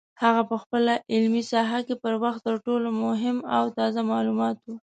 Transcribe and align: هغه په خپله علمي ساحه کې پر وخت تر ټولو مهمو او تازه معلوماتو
هغه 0.23 0.41
په 0.49 0.55
خپله 0.63 0.93
علمي 1.13 1.43
ساحه 1.51 1.79
کې 1.87 1.95
پر 2.03 2.13
وخت 2.23 2.41
تر 2.47 2.55
ټولو 2.65 2.87
مهمو 3.03 3.47
او 3.57 3.63
تازه 3.77 4.01
معلوماتو 4.11 4.71